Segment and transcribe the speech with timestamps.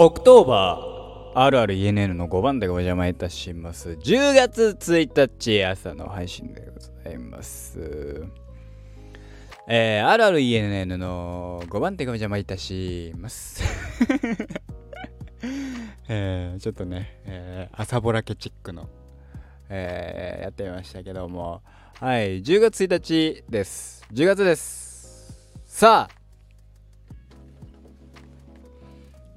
[0.00, 3.98] Octoberあるある ENN の5番でお邪魔いたします。
[4.00, 8.24] 10月1日朝の配信でございます。
[9.66, 13.60] えー、あるある ENN の5番手がお邪魔いたします。
[16.06, 18.88] えー、ちょっとね、えー、朝ぼらけチックの、
[19.68, 21.60] えー、やってみましたけども。
[21.98, 24.06] はい10月1日です。
[24.12, 25.36] 10月です。
[25.64, 26.18] さあ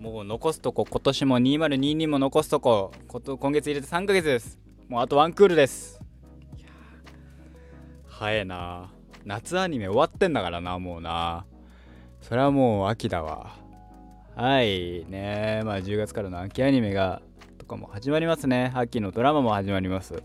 [0.02, 4.60] もう残すとこ今年も2022も残すとここと今月入れて3ヶ月です。
[4.88, 6.02] もうあとワンクールです。
[8.08, 8.90] 早えな。
[9.26, 11.46] 夏アニメ終わってんだからなもうな。
[12.20, 13.56] それはもう秋だわ。
[14.36, 15.62] はいね。
[15.66, 17.22] まあ10月からの秋アニメが
[17.60, 18.72] とかも始まりますね。
[18.74, 20.24] 秋のドラマも始まります。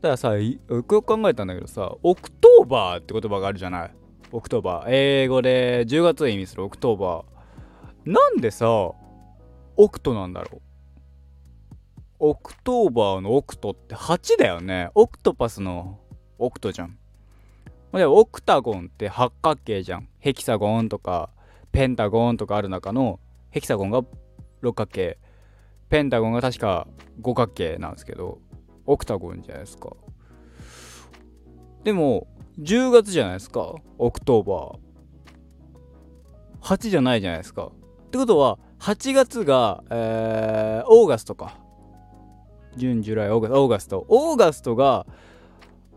[0.00, 3.90] たださよくよく考えたんだけどさ Octoberって言葉があるじゃない？
[4.32, 4.86] October。
[4.88, 7.35] 英語で10月を意味する October。
[8.06, 8.68] なんでさ、
[9.76, 10.62] オクトなんだろう？
[12.20, 14.90] Octoberのオクトって8だよね。
[14.94, 15.98] オクトパスの
[16.38, 16.96] オクトじゃん。
[17.92, 20.08] で、オクタゴンって八角形じゃん。
[20.18, 21.30] ヘキサゴンとか、
[21.72, 23.18] ペンタゴンとかある中の、
[23.50, 24.02] ヘキサゴンが
[24.60, 25.18] 六角形。
[25.88, 26.86] ペンタゴンが確か
[27.20, 28.38] 五角形なんですけど、
[28.86, 29.90] オクタゴンじゃないですか。
[31.82, 32.28] でも、
[32.60, 33.74] 10月じゃないですか？
[33.98, 37.72] October。8じゃないじゃないですか。
[38.06, 41.58] ってことは8月が、えー、 August か。
[42.76, 43.62] June July August。
[43.62, 44.06] オーガスト。
[44.08, 45.06] August が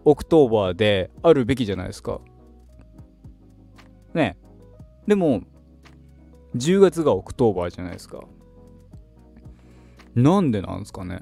[0.05, 2.21] October であるべきじゃないですか。
[4.13, 4.37] ね。
[5.07, 5.41] でも
[6.55, 8.23] 10月が October じゃないですか。
[10.15, 11.21] なんでなんですかね。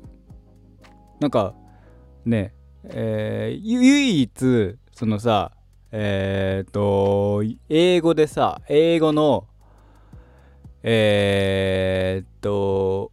[1.20, 1.54] なんか
[2.26, 5.52] ねえー、唯一そのさ
[5.92, 9.47] えっ、と英語でさ英語の
[10.90, 13.12] えー、っと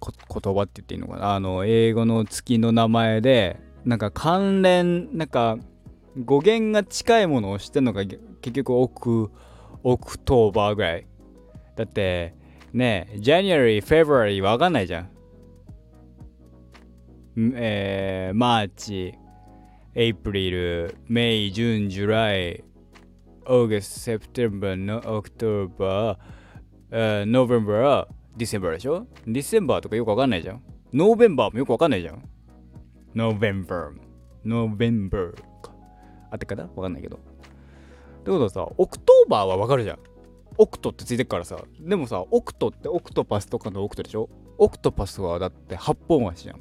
[0.00, 1.34] 言葉って言っていいのかな？
[1.34, 5.58] あの英語の月の名前でなんか関連なんか
[6.24, 8.20] 語源が近いものをしてんのが結
[8.52, 9.32] 局オク
[9.82, 11.08] October ぐらい。
[11.74, 12.34] だって
[12.72, 15.10] ね January February わかんないじゃん。
[17.56, 19.14] えー、 March
[19.96, 22.62] April May June July
[23.46, 26.16] August, September, no, October,
[26.90, 28.06] uh, November,
[28.36, 30.62] December でしょ ?December とかよくわかんないじゃん。
[30.92, 32.22] November もよくわかんないじゃん。
[33.14, 33.94] November,
[34.44, 35.72] November か。
[36.30, 36.64] あってかな？
[36.74, 37.16] わかんないけど。
[37.16, 37.20] っ
[38.24, 39.98] てことはさ、 October はわかるじゃん。
[40.56, 41.58] オクトってついてっからさ。
[41.80, 44.28] でもさ、オクトってオクトパスとかのオクトでしょ？
[44.56, 46.60] オクトパスはだって8本足じゃん。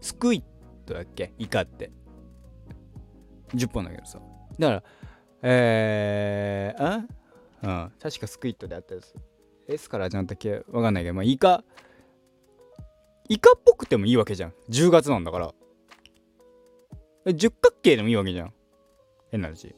[0.00, 1.32] squid だっけ？
[1.38, 1.90] イカって。
[3.54, 4.18] 10本だけどさ。
[4.58, 4.82] だから、
[5.42, 7.06] えー、あ？
[7.62, 9.14] うん、確かスクイットであったです。
[9.68, 11.62] S からじゃんっけわかんないけど、まあ、イカ、
[13.28, 14.54] イカっぽくてもいいわけじゃん。
[14.68, 15.54] 10月なんだから。
[17.34, 18.52] 十角形でもいいわけじゃん。
[19.30, 19.74] 変な話。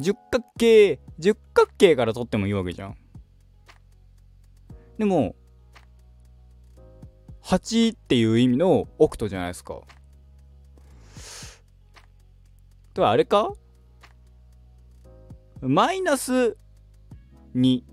[0.00, 2.96] 十角形、十角形から取ってもいいわけじゃん。
[4.98, 5.36] でも、
[7.42, 9.80] 8っていう意味のオクトじゃないですか。
[12.94, 13.52] とはあれか？
[15.62, 16.56] マイナス
[17.54, 17.84] 2。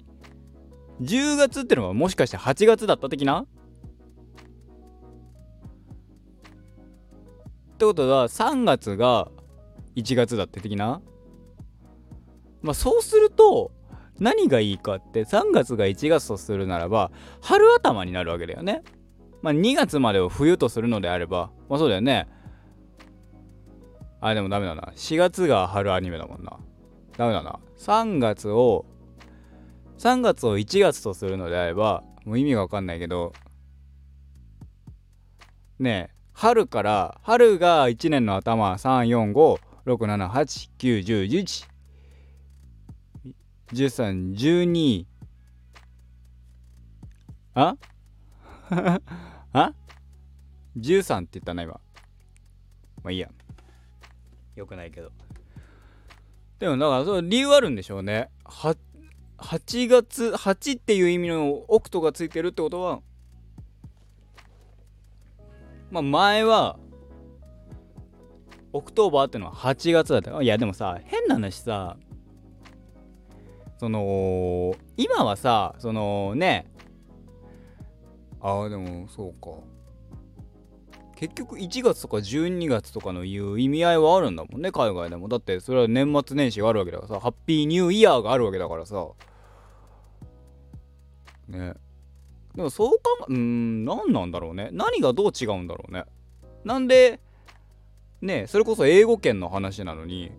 [1.01, 3.41] 10月ってのはもしかして8月だった的な？
[3.41, 3.45] っ
[7.77, 9.29] てことは3月が
[9.95, 10.99] 1月だって的な？
[12.63, 13.71] まあそうすると
[14.19, 18.81] 何がいいかって3月が1月とするならば春頭になるわけだよね。
[19.43, 22.27] まあ2月までを冬とするのであればまあそうだよね。
[24.21, 24.91] あでもダメだな。
[24.95, 26.59] 4月が春アニメだもんな。
[27.19, 27.59] ダメだな。
[27.77, 28.85] 3月を、
[29.97, 33.33] 3月を1月とするのであれば、もう意味がわかんないけど、
[35.79, 41.67] ねえ、春から、春が1年の頭、3、4、5、6、7、8、9、10、11、
[43.73, 45.05] 13、12、
[47.53, 47.75] あ？
[49.51, 49.73] あ
[50.77, 51.73] ?13 って言ったな、今。
[51.73, 53.29] まあいいや。
[54.55, 55.11] よくないけど。
[56.59, 58.29] でもだからそ理由あるんでしょうね。
[58.43, 58.75] は
[59.37, 62.99] 8月8っていう意味のオクトがついてるってことは
[65.91, 66.77] まあ前は
[68.73, 71.97] October ってのは8月だったいやでもさ変な話さ
[73.77, 76.69] その今はさそのね
[78.41, 79.51] ああでもそうか
[81.19, 85.27] 結局1月とか12月とかのいう意味合いはあるんだもんね海外でも。
[85.27, 89.05] だってそれは年末年始があるわけだからさハッピーニューイヤーがあるわけだからさ。
[91.49, 91.73] ね。
[92.55, 94.69] でもそうかうん何なんだろうね。
[94.71, 96.05] 何がどう違うんだろうね。
[96.63, 97.19] なんで
[98.21, 100.31] ねそれこそ英語圏の話なのに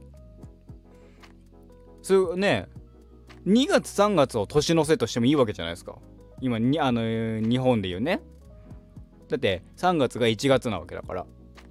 [2.00, 2.68] そうね
[3.46, 5.98] 2月3月を年の瀬としてもいいわけじゃないですか。
[6.40, 8.22] 今にあの日本で言うね。
[9.30, 11.26] だって3月が1月なわけだから。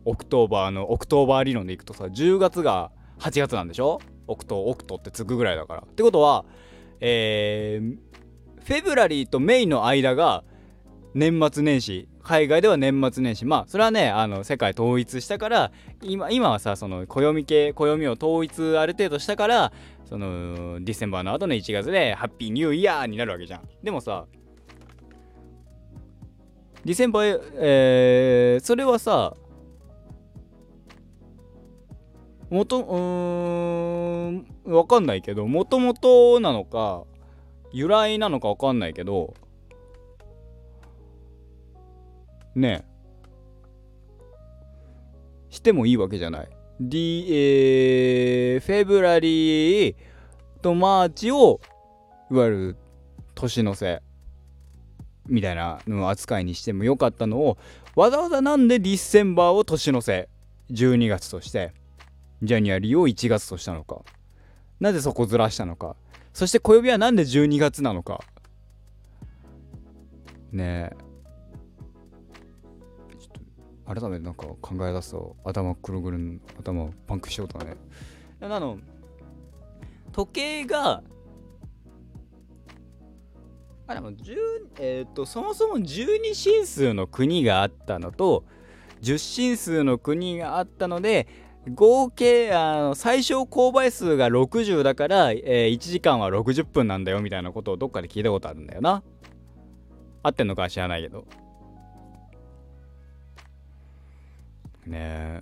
[0.06, 2.89] October の October 理論でいくとさ10月が
[3.19, 4.00] 8月なんでしょ？
[4.27, 5.81] オクトオクトってつくぐらいだから。
[5.81, 6.45] ってことは
[7.01, 7.97] えー、
[8.63, 10.44] February と May の間が
[11.13, 13.45] 年末年始海外では年末年始。
[13.45, 15.71] まあそれはねあの世界統一したから
[16.01, 19.73] 今今はさその暦系暦を統一ある程度したから
[20.05, 23.67] そのディセンバーの後の1月でハッピーニューイヤーになるわけじゃん。
[23.83, 24.25] でもさ
[26.85, 29.35] ディセンバーえー、それはさ
[32.49, 32.99] もとうー
[34.31, 37.03] んわかんないけどもともとなのか
[37.71, 39.35] 由来なのかわかんないけど
[42.55, 42.85] ね
[45.49, 46.49] してもいいわけじゃない。
[46.79, 49.95] D、えー、 February
[50.61, 51.59] とマーチを
[52.31, 52.77] いわゆる
[53.35, 54.01] 年の瀬
[55.29, 57.57] みたいなの扱いにしてもよかったのを
[57.95, 60.27] わざわざなんで December を年の瀬
[60.71, 61.73] 12月として
[62.41, 64.01] January を1月としたのか。
[64.79, 65.95] なぜそこずらしたのか。
[66.33, 68.21] そして小指はなんで12月なのか。
[70.51, 70.95] ねえ。
[73.19, 77.75] ちょっと改めてなんか考え出すと頭くるぐる頭パンクしようとかね。
[78.41, 78.77] あの
[80.13, 81.03] 時計が
[83.89, 84.12] あでも
[84.77, 88.44] えっ、ー、とそもそも12進数の国があったのと
[89.01, 91.27] 10進数の国があったので
[91.74, 99.01] 合計あの最小勾配数が60だから、えー、1時間は60分なんだよみたいなことをどっかで聞いたことあるんだよな。
[100.21, 101.25] 合ってんのかは知らないけど。
[104.86, 105.41] ねえ。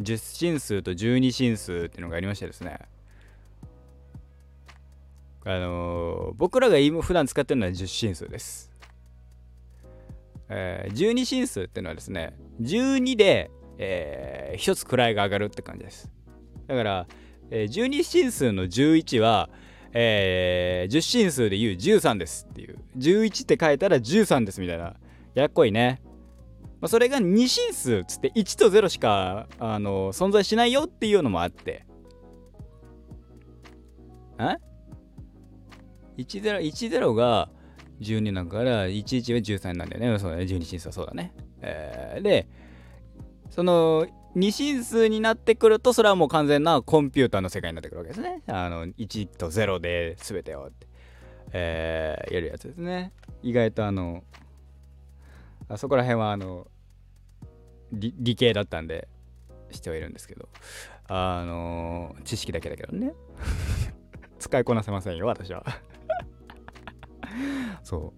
[0.00, 2.91] 10進数と12進数っていうのがありましてですね。
[5.44, 8.72] あのー、僕らが今普段使ってるのは10進数です、
[10.48, 16.10] えー、12進数っていうのはですね12で、えー、1つ位が上がるって感じです。
[16.68, 17.06] だから、
[17.50, 19.50] えー、12進数の11は
[19.94, 22.78] えー、10進数で言う13ですっていう。
[22.96, 24.94] 11って書いたら13ですみたいな。
[25.34, 26.00] やっこいね。
[26.80, 31.84] まあ、それが2進数っつって1と0しかあの存在しないよっていうのもあって。
[34.38, 34.56] あ
[36.18, 37.48] ?10, 10が
[38.00, 40.18] 12だから11は13なんだよね。
[40.18, 40.44] そうだね。
[40.44, 41.32] 12進数はそうだね。
[41.60, 42.48] えー、で、
[43.50, 44.06] その
[44.36, 48.42] 2進数になってくると、それはもう完全なコンピューターの世界になってくるわけですね。
[48.46, 50.86] あの、1と0で全てをって、
[51.52, 53.12] えー、やるやつですね。
[53.42, 54.24] 意外とあの、
[55.68, 56.66] あそこら辺はあの、
[57.92, 59.08] 理系だったんで
[59.70, 60.48] してはいるんですけど
[61.08, 63.12] あの、知識だけだけどね
[64.38, 65.64] 使いこなせませんよ私は
[67.82, 68.12] そ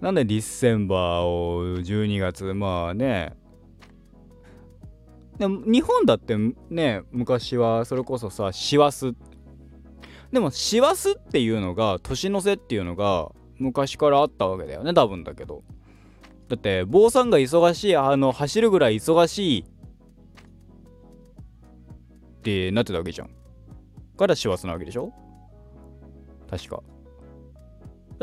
[0.00, 0.04] う。
[0.04, 3.34] なんでディッセンバーを12月まあね。
[5.38, 6.36] でも日本だって
[6.68, 9.14] ね昔はそれこそさ師走。
[10.32, 15.62] でも師走っていうのが年の瀬っていうのが昔からあったわけだよね多分だけど。
[16.48, 19.64] だって坊さんが忙しいあの走るぐらい忙しい。
[22.38, 23.30] ってなってたわけじゃん。
[24.16, 25.12] から師走なわけでしょ？
[26.48, 26.82] 確か。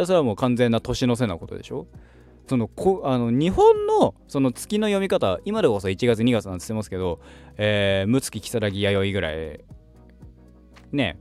[0.04, 1.88] それはもう完全な年の瀬なことでしょ？
[2.48, 7.20] そのこあの日本のその月の読み方今でこそ1月2月なんて言ってますけど
[7.58, 9.66] えー、睦月如月弥生ぐらい
[10.92, 11.20] ね。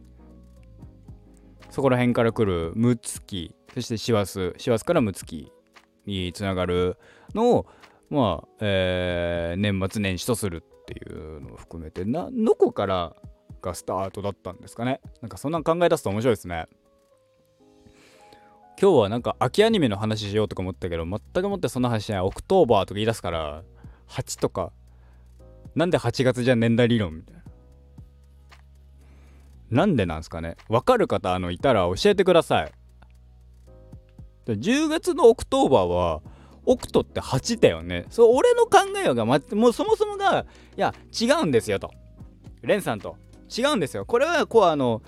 [1.71, 5.51] そこら辺から来る睦月そして師走師走から睦月
[6.07, 6.97] につながる
[7.35, 7.67] のを
[8.11, 13.17] まあ、えー、年末年始とするっていうのを含めてなどこから
[13.63, 15.01] がスタートだったんですかね？
[15.23, 16.67] なんかそんなん考え出すと面白いですね。
[18.81, 23.63] 今日はなんか秋アニメの話しようとか思ったけど全くもってそんな話しない October とか言い出すから
[24.09, 24.73] 8とか。
[25.75, 27.43] なんで8月じゃねえんだい理論みたいな。
[29.71, 30.57] なんでなんすかね。
[30.69, 32.73] わかる方あのいたら教えてください。
[34.47, 36.21] 10月の October は
[36.67, 38.07] octo って8だよね。
[38.11, 41.91] そう俺の考えが、ま、もうそもそもがいや違うんですよと。
[42.63, 43.17] レンさんと。
[43.57, 44.05] 違うんですよ。
[44.05, 45.03] これはこうあの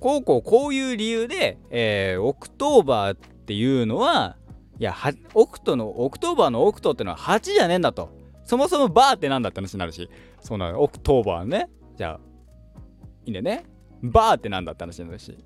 [0.00, 4.36] こうこうこういう理由で、えー、 October っていうのは
[4.78, 4.94] いや
[5.34, 8.10] octo の October の octo ってのは8じゃねえんだと。
[8.44, 10.08] そもそも ber ってなんだって話になるし。
[10.40, 11.68] そうなの October ね。
[11.96, 12.20] じゃあ
[13.24, 13.64] いいんだよね。
[14.02, 15.36] ber ってなんだって話になるし。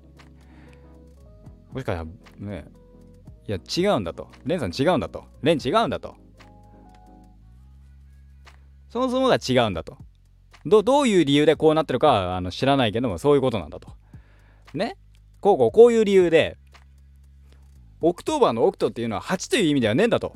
[1.71, 2.05] もしかしたら
[2.39, 2.65] ね
[3.47, 4.27] いや違うんだと。
[4.45, 5.23] レンさん違うんだと。
[5.41, 6.15] レン違うんだと。
[8.89, 9.97] そもそもが違うんだと。
[10.65, 14.00] どどういう理由でこうなってるかあの知らないけどもそういうことなんだと。
[14.73, 14.97] ね。
[15.39, 16.57] こうこうこういう理由で
[18.01, 20.33] October の octo っていうのは8という意味ではねえんだと。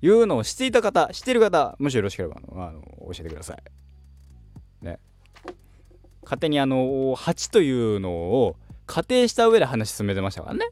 [0.00, 2.80] いうのを知っていた方知ってる方もしよろしければあのあの
[3.12, 4.84] 教えてください。
[4.84, 4.98] ね。
[6.22, 10.66] 勝手にあの8というのを仮定した上で話進めてましたからね。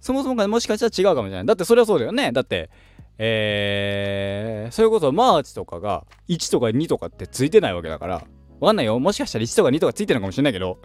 [0.00, 1.46] そもそもがもしかしたら違うかもしれない。
[1.46, 2.32] だってそれはそうだよね。
[2.32, 2.70] だって
[3.18, 8.14] えー、それこそマーチとかが1とか2とかってついてないわけだから。
[8.60, 8.98] わかんないよ。
[8.98, 10.78] もしかしたら1とか2とかついてるのかもしれないけど。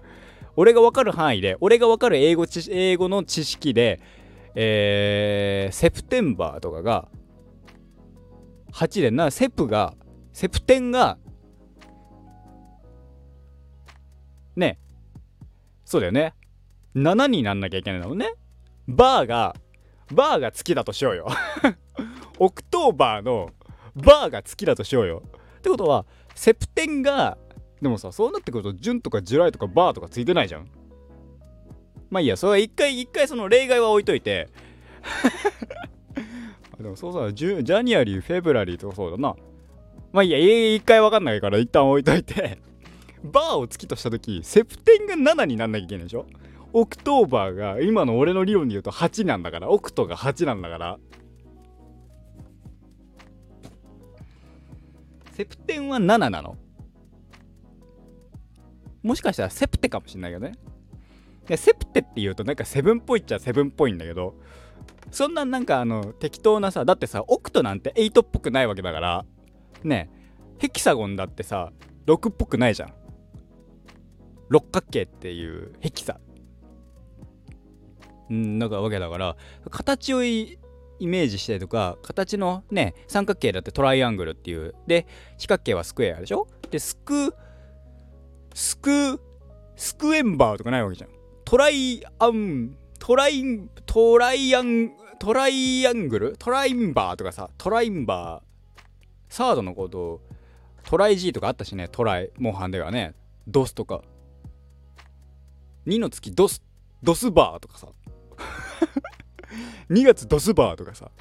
[0.58, 4.02] 俺がわかる範囲で俺がわかる英語英語の知識で
[4.60, 7.08] えー、 September とかが
[8.74, 9.94] 8でな sep が
[10.34, 11.20] septem が
[14.56, 14.80] ね
[15.86, 16.34] そうだよね。
[16.96, 18.34] 7になんなきゃいけないんだもんね。
[18.88, 19.56] バーが
[20.12, 21.28] バーが月だとしようよ。
[22.40, 23.52] October の
[23.96, 25.24] ber が月だとしようよ。
[25.60, 26.06] ってことは
[26.36, 27.38] septem が
[27.82, 30.68] でもさそうなってくると June とか July とか ber とかついてないじゃん。
[32.10, 34.50] まあいいやそれは一回一回その例外は置いといて。
[36.80, 39.36] でもそうさジュ January February とかそうだな。
[40.12, 40.38] まあいいや
[40.76, 42.60] 一回わかんないから一旦置いといて。
[43.24, 46.26] ber を月とした時 septem が7になんなきゃいけないでしょ。
[46.74, 49.70] October が今の俺の理論で言うと8なんだから。
[49.70, 51.00] octo が8なんだから。
[55.32, 56.58] セプテンは7なの。
[59.08, 60.54] もしかしたらセプテかもしんないけどね。
[61.48, 64.36] でセプテって言うとなんかセブンっぽいっちゃセブンっぽいんだけど
[65.12, 69.26] そんななんかあの適当なさだってさオクトなんて8っぽくないわけだから
[69.84, 70.10] ね
[70.58, 71.72] ヘキサゴンだってさ
[72.06, 72.94] 6っぽくないじゃん。
[74.50, 76.20] 六角形っていうヘキサ。
[78.30, 79.38] うんなんかわけだから
[79.72, 80.58] 形をイ
[81.00, 84.76] メージしてとか形のね三角形だってトライアングルっていう。
[84.86, 86.48] で四角形はスクエアでしょ？
[86.70, 87.34] でスク
[88.58, 89.22] スク
[89.76, 91.12] スクエンバーとかないわけじゃん。
[91.46, 96.36] トライアントライントライアントライアングル？
[96.40, 98.84] トラインバーとかさトラインバー。
[99.30, 100.22] サードのこと
[100.86, 102.32] トライ G とかあったしねトライ。
[102.40, 103.14] モンハンではね。
[103.48, 104.02] ドスとか。
[105.86, 106.64] 2の月ドス
[107.04, 107.90] ドスバーとかさ。
[109.92, 111.12] 2月ドスバーとかさ。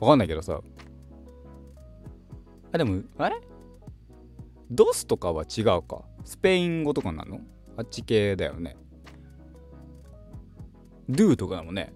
[0.00, 0.60] わかんないけどさ。
[2.72, 3.40] あでもあれ？
[4.70, 6.02] ドスとかは違うか。
[6.24, 7.40] スペイン語とかなの？
[7.76, 8.76] あっち系だよね。
[11.08, 11.92] ドゥとかだもんね。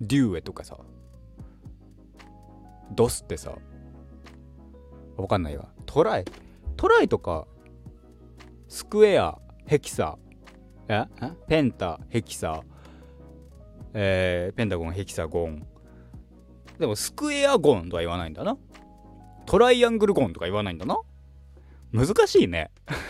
[0.00, 0.76] デューエとかさ。
[2.90, 3.54] ドスってさ。
[5.16, 5.68] わかんないわ。
[5.86, 6.24] トライ。
[6.76, 7.46] トライとか
[8.66, 10.18] スクエアヘキサ。
[10.88, 11.04] え？
[11.46, 12.62] ペンタヘキサ。
[13.94, 15.64] えー、ペンタゴンヘキサゴン。
[16.80, 18.56] でもスクエアゴンとは言わないんだな。
[19.46, 20.96] トライアングルゴンとか言わないんだな。
[21.92, 22.70] 難しいね。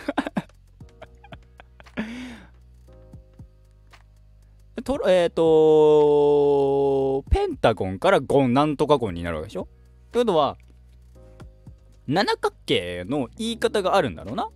[4.83, 9.69] とえっ、ー、とペンタゴンからゴンなんとかゴンになるわけでしょ？
[10.11, 10.57] ということは
[12.05, 14.49] 七角形の言い方があるんだろうな？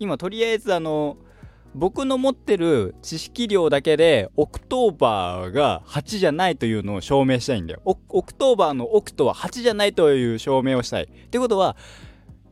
[0.00, 1.18] 今とりあえずあの
[1.72, 7.80] 僕の持ってる知識量だけで October が8じゃないというのを証明したいんだよ。
[7.84, 11.04] October の octo は8じゃないという証明をしたい。
[11.04, 11.76] ってことは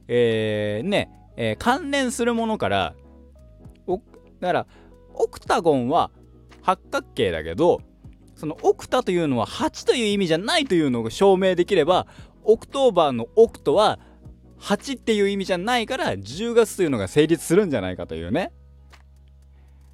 [0.09, 2.95] えー、ね、えー、関連するものから
[4.41, 4.67] だから
[5.15, 6.11] octagon は
[6.63, 7.81] 八角形だけど
[8.35, 12.07] その octa というのは8という意味じゃないというのを証明できれば
[12.45, 13.99] October の octo は
[14.61, 18.53] 8っていう意味じゃないから10月というのが成立するんじゃないかというね。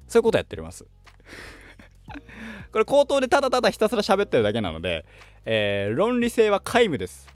[0.07, 0.85] そういうことやっております。
[2.71, 5.05] これ口頭でただただひたすら喋ってるだけなので、
[5.45, 7.27] えー、論理性は皆無です。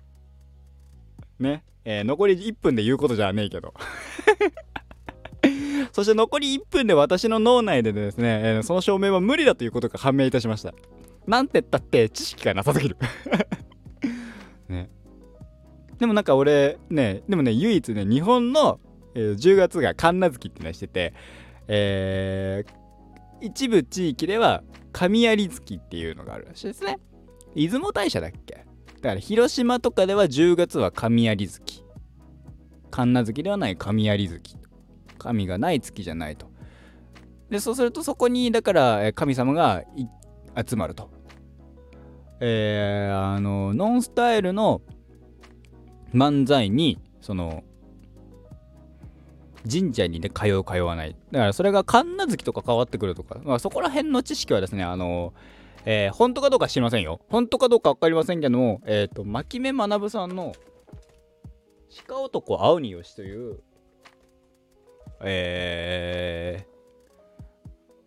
[1.39, 1.63] ね。
[1.91, 3.73] えー、残り1分で言うことじゃねえけど
[5.91, 10.75] そして残り1分で私の脳内でですね、えー、その証明は無理だということが判明いたしました。
[11.25, 12.97] なんて言ったって知識がなさすぎる
[14.69, 14.87] ね。
[15.97, 18.79] でもなんか俺ね、でもね、唯一ね、日本の、
[19.15, 21.13] えー、10月が神奈月ってのしてて、
[21.67, 26.99] えー、一部地域では神有月っていうのがあるらしいですね。
[27.55, 28.48] 出雲大社だっけ？
[29.01, 31.83] だから広島とかでは10月は神有月。
[32.91, 34.57] 神奈月ではない神有月。
[35.17, 36.49] 神がない月じゃないと。
[37.49, 39.83] で、そうするとそこに、だから神様が
[40.67, 41.09] 集まると。
[42.41, 44.81] えー、あの、ノンスタイルの
[46.13, 47.63] 漫才に、その、
[49.69, 55.33] 神社にね通う通わないだからそれが神奈月とか変わってくるとか、まあ、そこら辺の知識はですねあの
[55.85, 57.21] えー、本当かどうか知りませんよ。
[57.29, 60.53] 本当かどうか分かりませんけどもえっ、ー、と牧目学さんの
[62.07, 63.61] 鹿男青によしという
[65.21, 67.33] えー、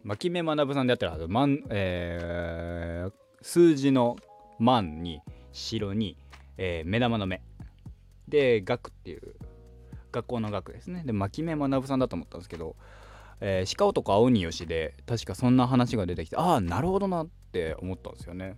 [0.02, 3.12] 牧目学さんでやってるはず、まんえー、
[3.42, 4.16] 数字の
[4.58, 5.20] 万に
[5.52, 6.16] 白に、
[6.56, 7.42] えー、目玉の目。
[8.28, 9.34] で学っていう
[10.10, 11.02] 学校の学ですね。
[11.04, 12.76] で牧目学さんだと思ったんですけど、
[13.40, 17.26] えー、鹿男青によしで確かそんな話が出てきてああなるほどな。
[17.52, 18.56] って思ったんですよね。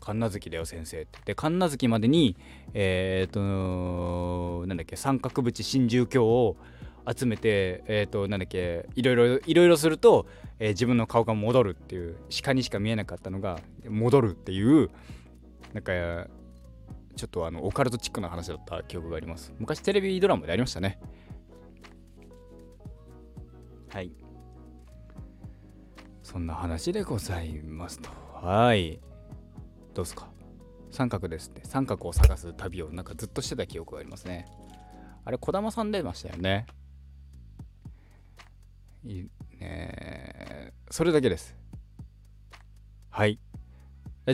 [0.00, 1.20] 神奈月だよ先生って。
[1.24, 2.36] で神奈月までに
[2.74, 6.56] えっ、となんだっけ三角縁真珠鏡を
[7.08, 10.26] 集めてえっ、となんだっけいろいろいろいろすると、
[10.58, 14.90] えー、自分の顔が戻るっていう鹿にしか見えなかったのが戻るっていう
[15.72, 15.92] なんか
[17.14, 19.52] ちょっとあのオカルトチックな話だった記憶があります。
[19.58, 20.98] 昔テレビドラマでありましたね。
[23.88, 24.25] はい。
[26.26, 28.10] そんな話でございますと。
[28.34, 28.98] はい。
[29.94, 30.28] どうすか？
[30.90, 31.64] 三角ですって。
[31.64, 34.48] 三角を探す旅をなんかずっとしてた記憶がありますね。
[35.24, 36.66] あれ児玉さん出ましたよね。
[39.04, 39.28] いい
[39.60, 41.54] ねそれだけです。
[43.08, 43.38] はい。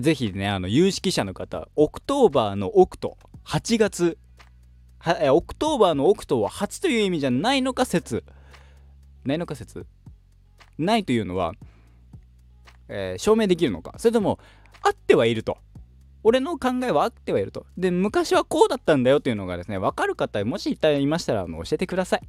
[0.01, 4.17] ぜひね、あの、有識者の方、 October の octo、8月、
[4.99, 8.25] は October の octo は8という意味じゃないのか説。
[9.27, 9.87] ないのか説？
[10.79, 11.53] ないというのは、
[12.93, 14.39] えー、証明できるのかそれとも、
[14.83, 15.59] あってはいると。
[16.25, 17.67] 俺の考えはあってはいると。
[17.77, 22.21] で、昔はこうだったんだよっていうのがですね、わかる方、もしいましたら、あの教えてください。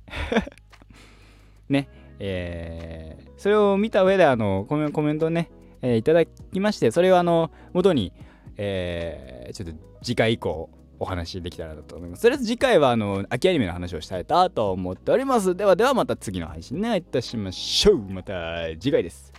[1.69, 1.89] ね。
[2.19, 5.51] えー、それを見た上で、あの、コメコメントね、
[5.81, 8.13] えー、いただきまして、それをあの、元に、
[8.57, 12.21] えー、ちょっと次回以降、お話できたらなと思います。
[12.21, 15.55] とりあえず次回はあの秋アニメの話をしたいなと思っております。
[15.55, 17.97] ではではまた次の配信ね、いたしましょう。
[17.97, 19.32] また次回です。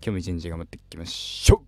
[0.00, 1.67] 今日も一日頑張っていきましょう。